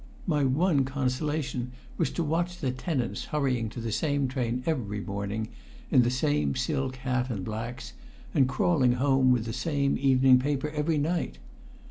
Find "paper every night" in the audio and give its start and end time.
10.39-11.37